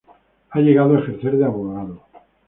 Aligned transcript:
Ha 0.49 0.59
llegado 0.59 0.95
a 0.95 0.99
ejercer 1.01 1.37
de 1.37 1.45
abogado. 1.45 2.01